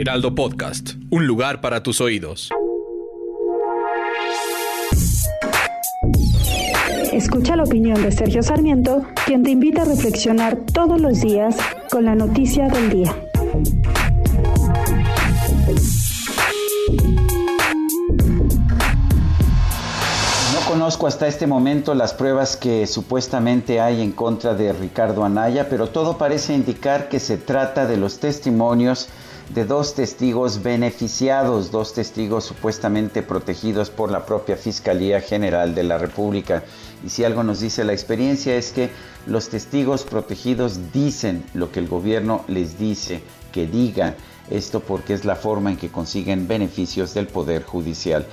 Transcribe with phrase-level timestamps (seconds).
[0.00, 2.50] Heraldo Podcast, un lugar para tus oídos.
[7.12, 11.56] Escucha la opinión de Sergio Sarmiento, quien te invita a reflexionar todos los días
[11.90, 13.16] con la noticia del día.
[20.52, 25.68] No conozco hasta este momento las pruebas que supuestamente hay en contra de Ricardo Anaya,
[25.68, 29.08] pero todo parece indicar que se trata de los testimonios
[29.54, 35.96] de dos testigos beneficiados, dos testigos supuestamente protegidos por la propia Fiscalía General de la
[35.96, 36.64] República.
[37.04, 38.90] Y si algo nos dice la experiencia es que
[39.26, 43.22] los testigos protegidos dicen lo que el gobierno les dice
[43.52, 44.14] que digan.
[44.50, 48.26] Esto porque es la forma en que consiguen beneficios del Poder Judicial.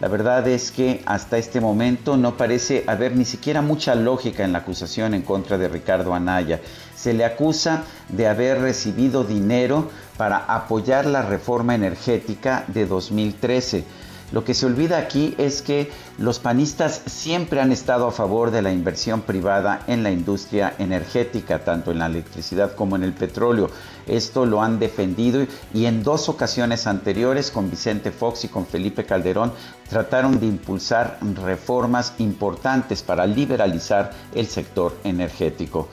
[0.00, 4.52] La verdad es que hasta este momento no parece haber ni siquiera mucha lógica en
[4.52, 6.60] la acusación en contra de Ricardo Anaya.
[6.96, 13.84] Se le acusa de haber recibido dinero para apoyar la reforma energética de 2013.
[14.32, 18.62] Lo que se olvida aquí es que los panistas siempre han estado a favor de
[18.62, 23.70] la inversión privada en la industria energética, tanto en la electricidad como en el petróleo.
[24.06, 29.04] Esto lo han defendido y en dos ocasiones anteriores con Vicente Fox y con Felipe
[29.04, 29.52] Calderón
[29.88, 35.88] trataron de impulsar reformas importantes para liberalizar el sector energético.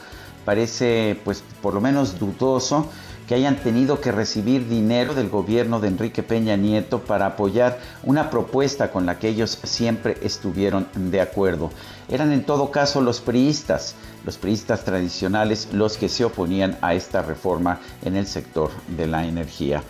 [0.46, 2.90] Parece pues por lo menos dudoso
[3.28, 8.30] que hayan tenido que recibir dinero del gobierno de Enrique Peña Nieto para apoyar una
[8.30, 11.70] propuesta con la que ellos siempre estuvieron de acuerdo.
[12.08, 13.96] Eran en todo caso los priistas,
[14.26, 19.26] los priistas tradicionales, los que se oponían a esta reforma en el sector de la
[19.26, 19.84] energía.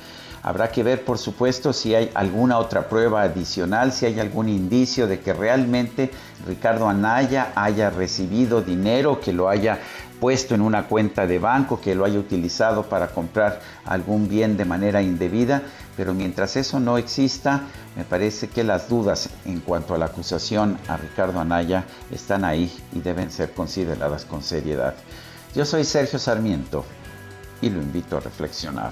[0.48, 5.06] Habrá que ver, por supuesto, si hay alguna otra prueba adicional, si hay algún indicio
[5.06, 6.10] de que realmente
[6.48, 9.80] Ricardo Anaya haya recibido dinero, que lo haya
[10.20, 14.66] puesto en una cuenta de banco, que lo haya utilizado para comprar algún bien de
[14.66, 15.62] manera indebida,
[15.96, 17.62] pero mientras eso no exista,
[17.96, 22.72] me parece que las dudas en cuanto a la acusación a Ricardo Anaya están ahí
[22.94, 24.96] y deben ser consideradas con seriedad.
[25.56, 26.86] Yo soy Sergio Sarmiento
[27.62, 28.92] y lo invito a reflexionar.